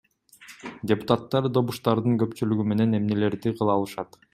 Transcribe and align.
Депутаттар 0.93 1.49
добуштардын 1.59 2.19
көпчүлүгү 2.25 2.69
менен 2.75 3.01
эмнелерди 3.03 3.59
кыла 3.63 3.79
алышат? 3.81 4.25